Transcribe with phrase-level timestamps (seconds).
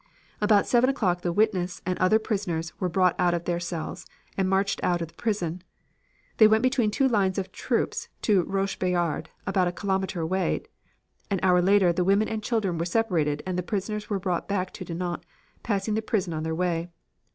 [0.41, 4.49] "About 7 o'clock the witness and other prisoners were brought out of their cells and
[4.49, 5.61] marched out of the prison.
[6.37, 10.63] They went between two lines of troops to Roche Bayard, about a kilometer away.
[11.29, 14.73] An hour later the women and children were separated and the prisoners were brought back
[14.73, 15.21] to Dinant
[15.61, 16.89] passing the prison on their way.